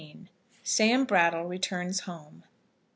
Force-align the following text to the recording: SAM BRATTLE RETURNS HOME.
SAM 0.63 1.05
BRATTLE 1.05 1.45
RETURNS 1.45 1.99
HOME. 2.07 2.43